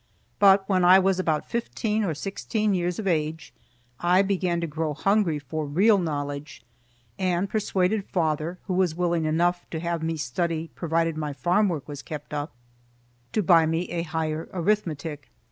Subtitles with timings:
[0.39, 3.53] But when I was about fifteen or sixteen years of age,
[3.99, 6.63] I began to grow hungry for real knowledge,
[7.19, 11.87] and persuaded father, who was willing enough to have me study provided my farm work
[11.87, 12.51] was kept up,
[13.33, 15.29] to buy me a higher arithmetic.